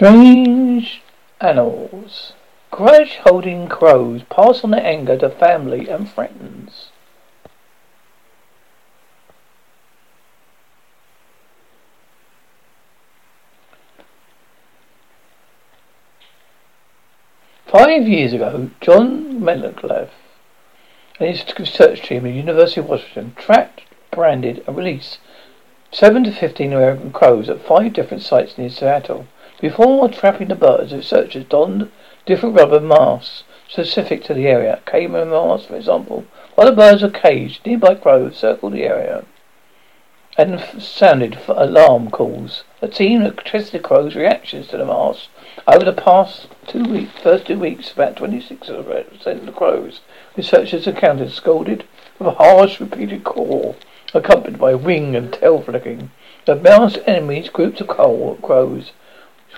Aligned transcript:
Strange 0.00 1.02
animals. 1.42 2.32
Grudge 2.70 3.16
holding 3.16 3.68
crows 3.68 4.22
pass 4.30 4.64
on 4.64 4.70
their 4.70 4.82
anger 4.82 5.18
to 5.18 5.28
family 5.28 5.90
and 5.90 6.08
friends. 6.08 6.88
Five 17.66 18.08
years 18.08 18.32
ago, 18.32 18.70
John 18.80 19.38
Marzluff 19.38 20.08
and 21.18 21.28
his 21.28 21.44
research 21.58 22.00
team 22.00 22.24
at 22.24 22.30
the 22.30 22.30
University 22.30 22.80
of 22.80 22.88
Washington 22.88 23.34
tracked, 23.36 23.82
branded, 24.10 24.64
and 24.66 24.78
released 24.78 25.18
seven 25.92 26.24
to 26.24 26.32
fifteen 26.32 26.72
American 26.72 27.12
crows 27.12 27.50
at 27.50 27.60
five 27.60 27.92
different 27.92 28.22
sites 28.22 28.56
near 28.56 28.70
Seattle. 28.70 29.26
Before 29.60 30.08
trapping 30.08 30.48
the 30.48 30.54
birds, 30.54 30.92
researchers 30.92 31.44
donned 31.44 31.90
different 32.24 32.56
rubber 32.56 32.80
masks 32.80 33.44
specific 33.68 34.24
to 34.24 34.34
the 34.34 34.46
area. 34.46 34.80
Cayman 34.86 35.28
masks, 35.28 35.66
for 35.66 35.76
example. 35.76 36.24
While 36.54 36.68
the 36.68 36.76
birds 36.76 37.02
were 37.02 37.10
caged, 37.10 37.66
nearby 37.66 37.94
crows 37.94 38.36
circled 38.36 38.72
the 38.72 38.84
area 38.84 39.24
and 40.38 40.60
sounded 40.80 41.38
alarm 41.48 42.10
calls. 42.10 42.64
The 42.80 42.88
team 42.88 43.24
that 43.24 43.44
tested 43.44 43.82
the 43.82 43.86
crows' 43.86 44.14
reactions 44.14 44.68
to 44.68 44.78
the 44.78 44.86
masks 44.86 45.28
over 45.68 45.84
the 45.84 45.92
past 45.92 46.46
two 46.66 46.84
weeks, 46.84 47.18
first 47.18 47.46
two 47.46 47.58
weeks, 47.58 47.92
about 47.92 48.16
26% 48.16 48.68
of 48.70 49.46
the 49.46 49.52
crows 49.52 50.00
researchers 50.36 50.86
encountered 50.86 51.32
scolded 51.32 51.84
with 52.18 52.28
a 52.28 52.30
harsh, 52.30 52.80
repeated 52.80 53.24
call, 53.24 53.76
accompanied 54.14 54.58
by 54.58 54.74
wing 54.74 55.14
and 55.14 55.32
tail 55.34 55.60
flicking. 55.60 56.10
The 56.46 56.56
mouse 56.56 56.96
enemies, 57.06 57.50
groups 57.50 57.82
of 57.82 57.88
crows, 57.88 58.92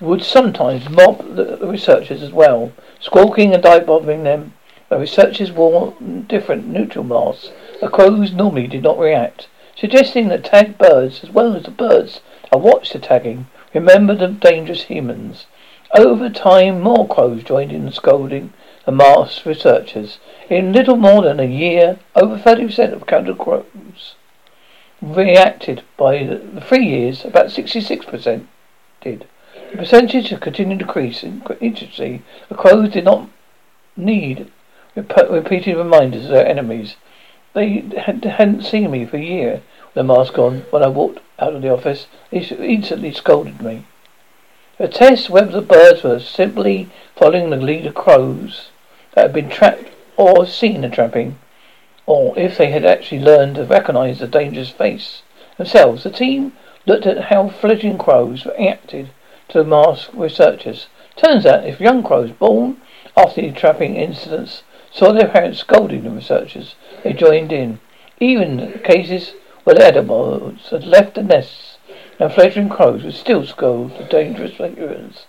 would 0.00 0.22
sometimes 0.22 0.90
mob 0.90 1.36
the 1.36 1.58
researchers 1.62 2.22
as 2.22 2.32
well, 2.32 2.72
squawking 3.00 3.54
and 3.54 3.62
dive 3.62 3.86
bombing 3.86 4.24
them. 4.24 4.52
The 4.88 4.98
researchers 4.98 5.50
wore 5.50 5.94
different 6.26 6.66
neutral 6.66 7.04
masks. 7.04 7.50
The 7.80 7.88
crows 7.88 8.32
normally 8.32 8.66
did 8.66 8.82
not 8.82 8.98
react, 8.98 9.48
suggesting 9.74 10.28
that 10.28 10.44
tagged 10.44 10.78
birds, 10.78 11.24
as 11.24 11.30
well 11.30 11.56
as 11.56 11.62
the 11.62 11.70
birds 11.70 12.20
that 12.50 12.58
watched 12.58 12.92
the 12.92 12.98
tagging, 12.98 13.46
remembered 13.74 14.18
the 14.18 14.28
dangerous 14.28 14.84
humans. 14.84 15.46
Over 15.94 16.28
time, 16.28 16.80
more 16.80 17.06
crows 17.08 17.42
joined 17.42 17.72
in 17.72 17.90
scolding 17.90 18.52
the 18.84 18.92
masked 18.92 19.46
researchers. 19.46 20.18
In 20.48 20.72
little 20.72 20.96
more 20.96 21.22
than 21.22 21.40
a 21.40 21.44
year, 21.44 21.98
over 22.14 22.36
30% 22.36 22.92
of 22.92 23.06
counted 23.06 23.38
crows 23.38 24.14
reacted. 25.00 25.82
By 25.96 26.24
the 26.24 26.60
three 26.60 26.86
years, 26.86 27.24
about 27.24 27.46
66% 27.46 28.46
did. 29.00 29.26
The 29.76 29.82
percentage 29.82 30.30
had 30.30 30.40
continued 30.40 30.78
to 30.78 30.84
increase. 30.86 31.22
Interestingly, 31.22 32.22
the 32.48 32.54
crows 32.54 32.88
did 32.92 33.04
not 33.04 33.28
need 33.94 34.50
rep- 34.94 35.30
repeated 35.30 35.76
reminders 35.76 36.24
of 36.24 36.30
their 36.30 36.46
enemies. 36.46 36.96
They 37.52 37.84
had, 37.98 38.24
hadn't 38.24 38.62
seen 38.62 38.90
me 38.90 39.04
for 39.04 39.18
a 39.18 39.22
year 39.22 39.60
with 39.84 39.92
the 39.92 40.02
mask 40.02 40.38
on. 40.38 40.60
When 40.70 40.82
I 40.82 40.86
walked 40.86 41.20
out 41.38 41.54
of 41.54 41.60
the 41.60 41.68
office, 41.68 42.06
they 42.30 42.38
instantly 42.38 43.12
scolded 43.12 43.60
me. 43.60 43.84
The 44.78 44.88
test 44.88 45.28
whether 45.28 45.52
the 45.52 45.60
birds 45.60 46.02
were 46.02 46.20
simply 46.20 46.88
following 47.14 47.50
the 47.50 47.56
lead 47.58 47.84
of 47.84 47.94
crows 47.94 48.70
that 49.12 49.24
had 49.24 49.34
been 49.34 49.50
trapped 49.50 49.90
or 50.16 50.46
seen 50.46 50.80
the 50.80 50.88
trapping, 50.88 51.38
or 52.06 52.32
if 52.38 52.56
they 52.56 52.70
had 52.70 52.86
actually 52.86 53.20
learned 53.20 53.56
to 53.56 53.66
recognize 53.66 54.20
the 54.20 54.26
dangerous 54.26 54.70
face 54.70 55.20
themselves, 55.58 56.04
the 56.04 56.10
team 56.10 56.54
looked 56.86 57.04
at 57.04 57.24
how 57.24 57.50
fledgling 57.50 57.98
crows 57.98 58.46
reacted 58.46 59.10
to 59.48 59.64
mask 59.64 60.10
researchers. 60.14 60.88
Turns 61.16 61.46
out 61.46 61.66
if 61.66 61.80
young 61.80 62.02
crows 62.02 62.30
born 62.30 62.80
after 63.16 63.40
the 63.40 63.52
trapping 63.52 63.96
incidents 63.96 64.62
saw 64.90 65.12
their 65.12 65.28
parents 65.28 65.58
scolding 65.58 66.04
the 66.04 66.10
researchers, 66.10 66.74
they 67.02 67.12
joined 67.12 67.52
in. 67.52 67.80
Even 68.18 68.80
cases 68.84 69.34
where 69.64 69.76
the 69.76 69.86
adults 69.88 70.70
had 70.70 70.84
left 70.84 71.14
the 71.14 71.22
nests 71.22 71.78
and 72.18 72.32
fledgling 72.32 72.68
crows 72.68 73.02
would 73.02 73.14
still 73.14 73.44
scold 73.44 73.96
the 73.98 74.04
dangerous 74.04 74.54
figurines. 74.54 75.26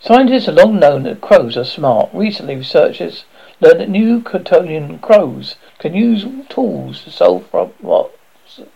Scientists 0.00 0.46
have 0.46 0.56
long 0.56 0.78
known 0.78 1.04
that 1.04 1.20
crows 1.20 1.56
are 1.56 1.64
smart. 1.64 2.10
Recently, 2.12 2.56
researchers 2.56 3.24
learned 3.60 3.80
that 3.80 3.88
New 3.88 4.20
Caledonian 4.20 4.98
crows 4.98 5.56
can 5.78 5.94
use 5.94 6.26
tools 6.48 7.02
to 7.04 7.10
solve 7.10 7.50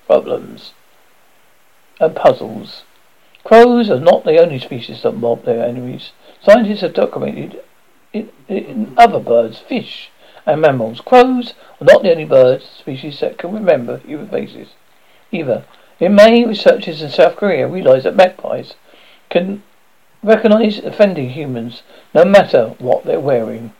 problems 0.06 0.72
and 2.00 2.16
puzzles. 2.16 2.84
Crows 3.44 3.90
are 3.90 4.00
not 4.00 4.24
the 4.24 4.38
only 4.38 4.58
species 4.58 5.02
that 5.02 5.12
mob 5.12 5.44
their 5.44 5.64
enemies. 5.64 6.12
Scientists 6.42 6.82
have 6.82 6.94
documented 6.94 7.62
in, 8.12 8.30
in 8.48 8.94
other 8.96 9.18
birds, 9.18 9.58
fish, 9.58 10.10
and 10.46 10.60
mammals. 10.60 11.00
Crows 11.00 11.54
are 11.80 11.84
not 11.84 12.02
the 12.02 12.10
only 12.10 12.24
bird 12.24 12.62
species 12.62 13.20
that 13.20 13.38
can 13.38 13.52
remember 13.52 13.98
human 13.98 14.28
faces. 14.28 14.68
Either. 15.32 15.64
In 15.98 16.14
May, 16.14 16.44
researchers 16.44 17.02
in 17.02 17.10
South 17.10 17.36
Korea 17.36 17.68
realized 17.68 18.06
that 18.06 18.16
magpies 18.16 18.74
can 19.28 19.62
recognize 20.22 20.78
offending 20.78 21.30
humans 21.30 21.82
no 22.14 22.24
matter 22.24 22.74
what 22.78 23.04
they're 23.04 23.20
wearing. 23.20 23.72